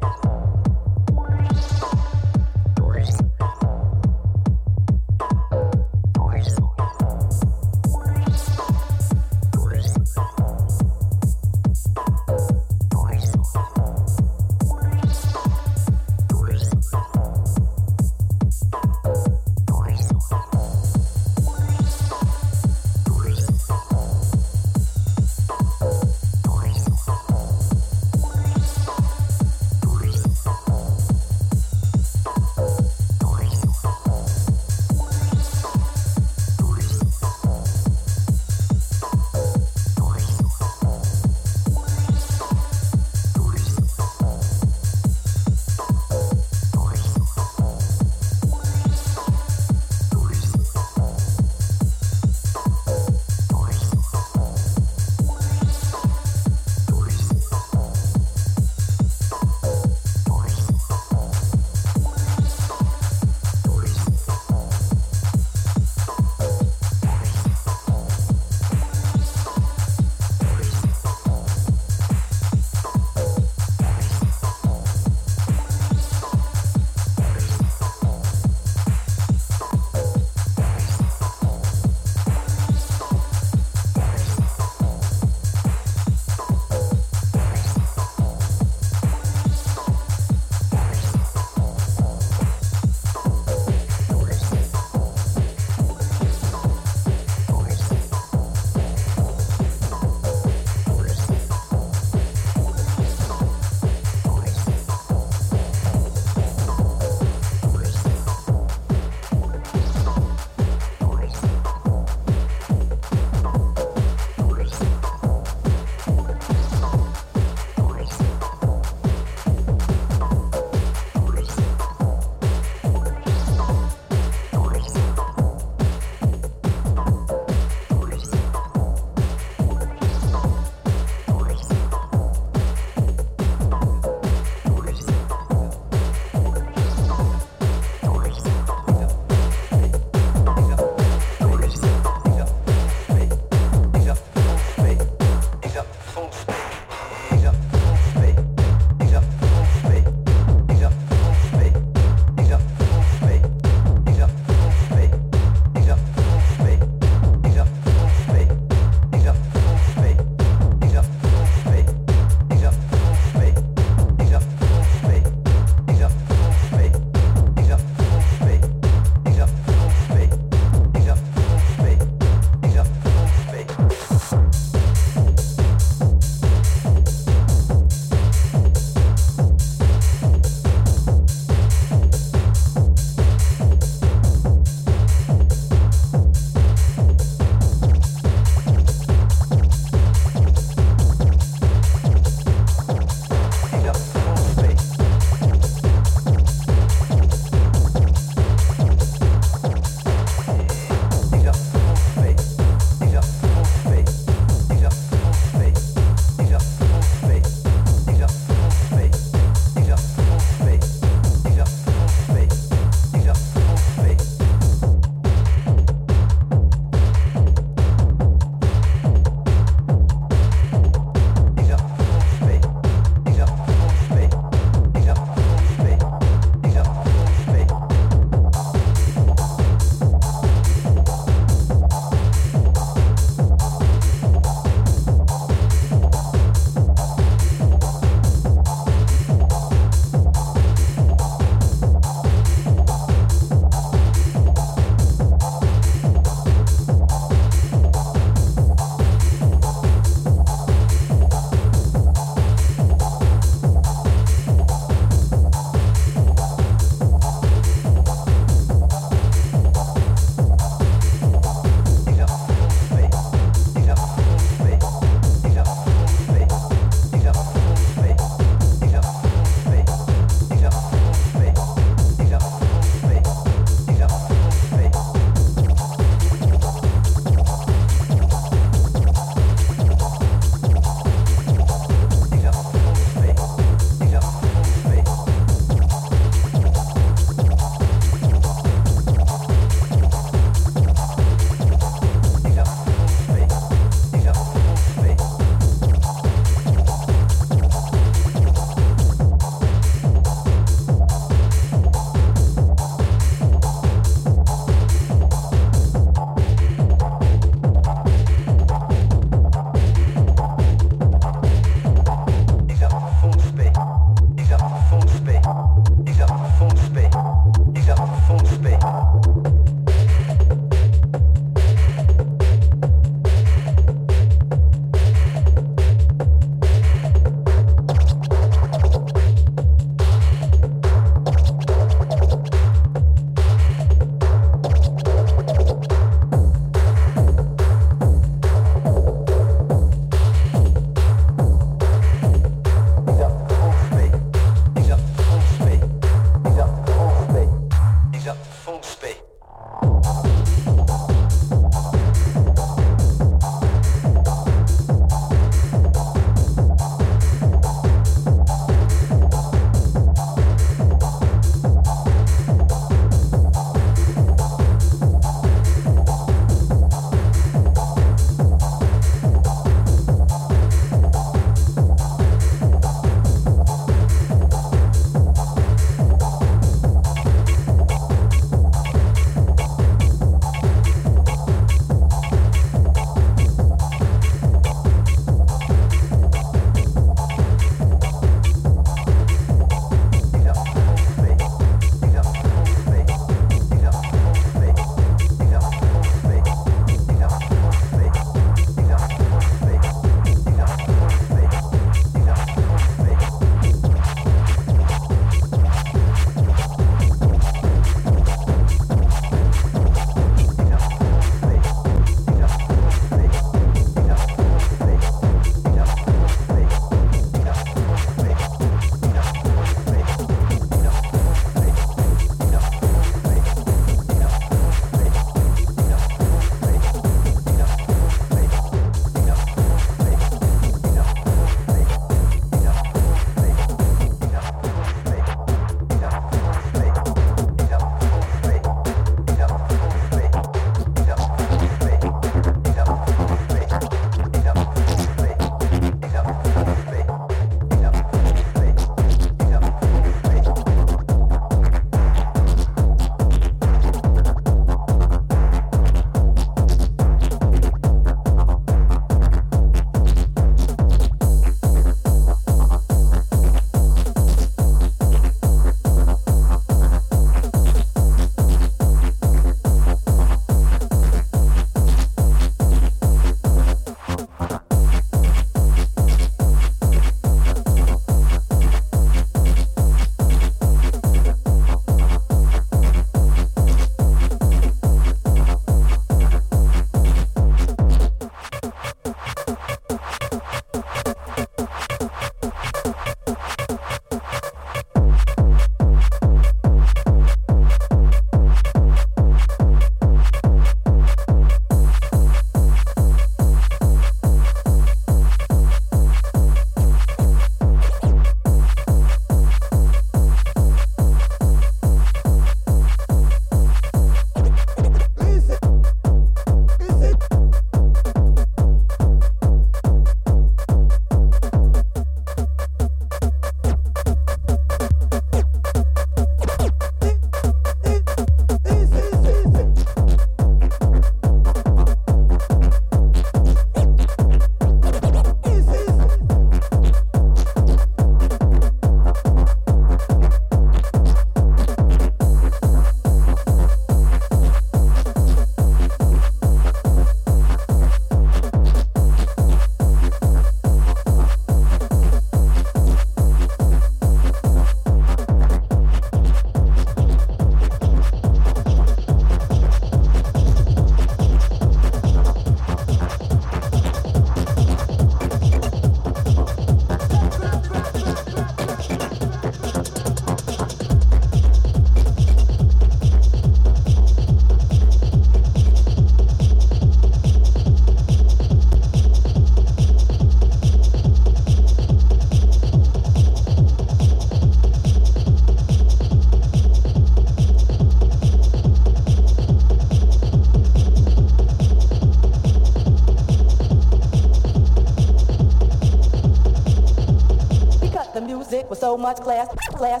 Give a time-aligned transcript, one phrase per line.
[599.02, 600.00] Much class, class,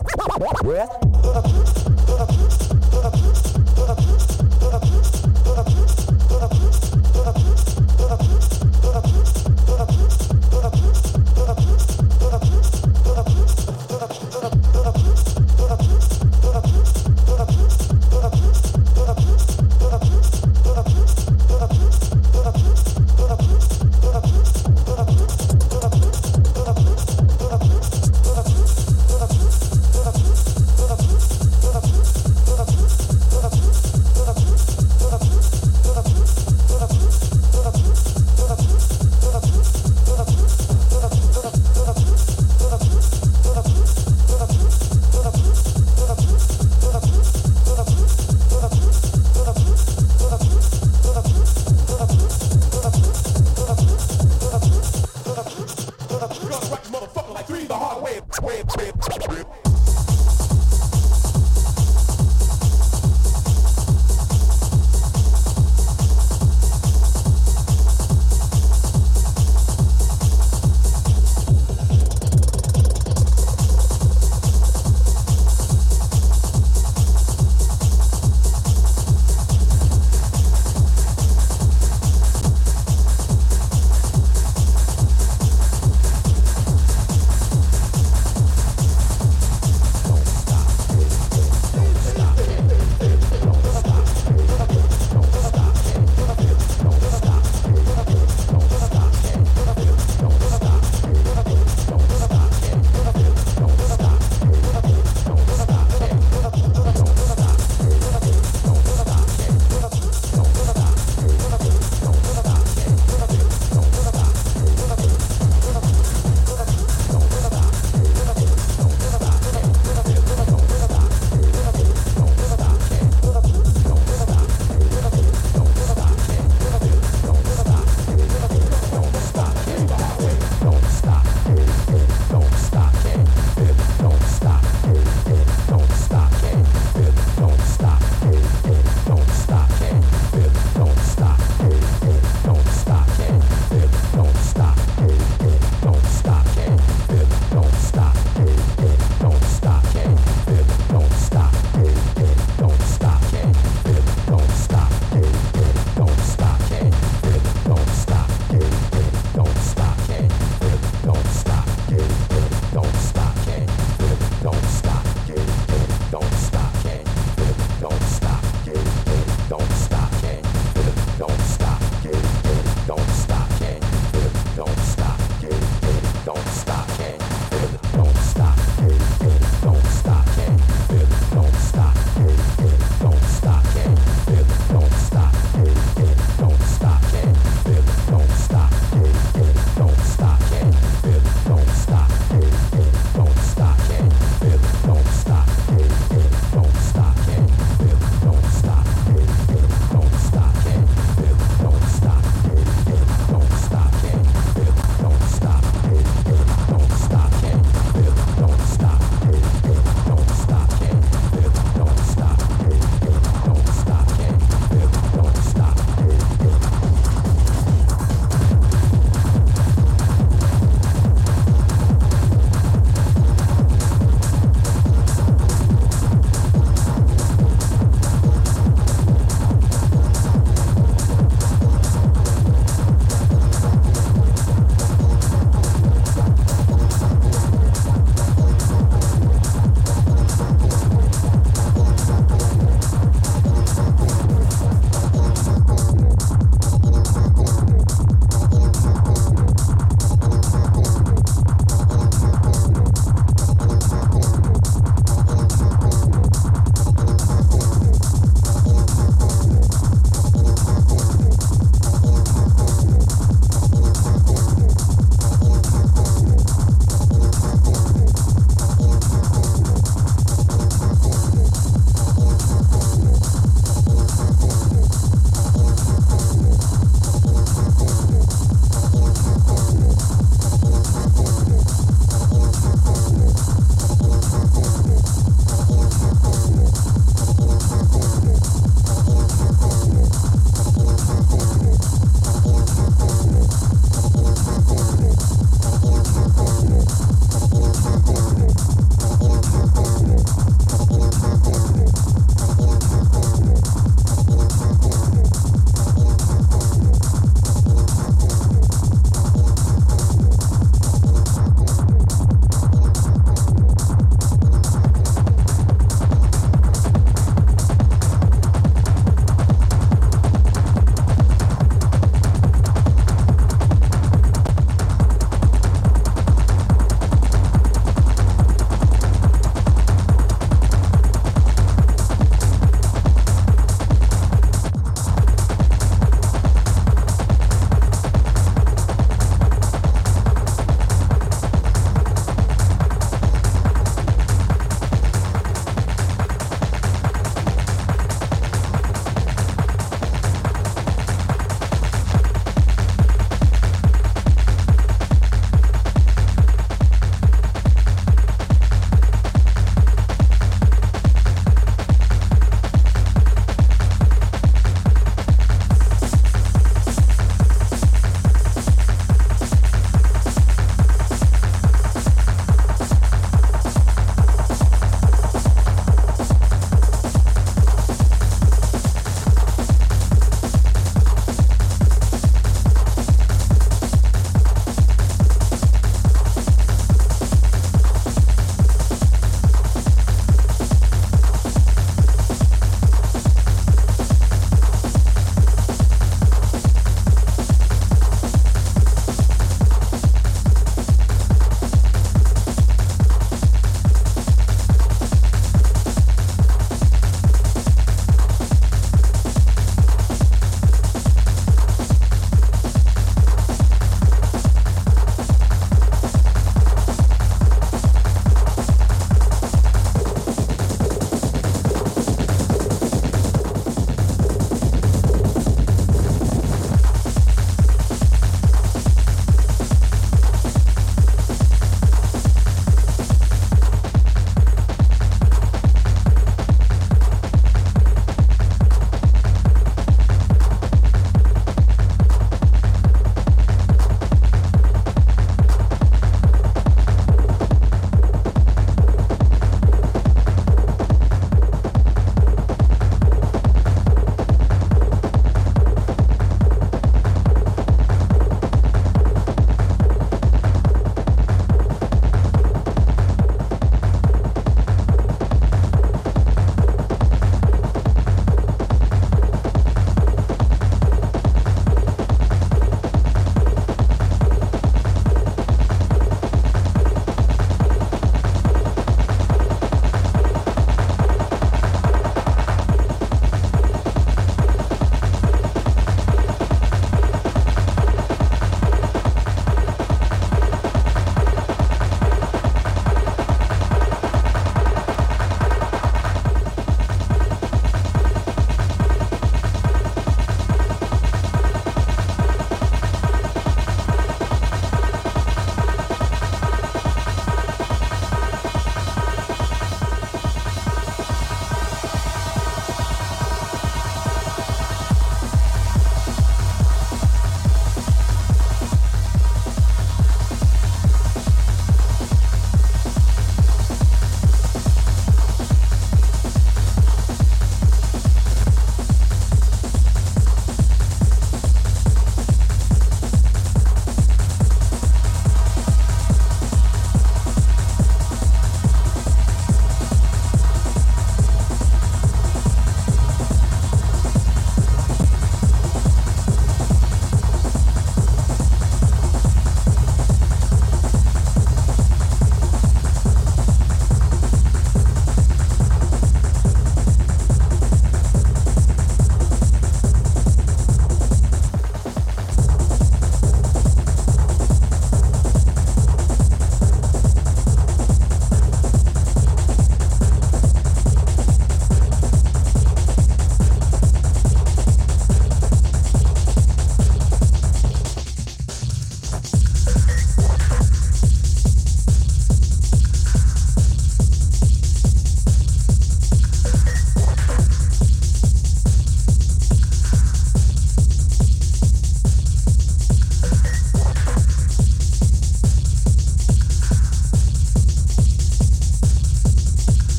[0.60, 1.01] class.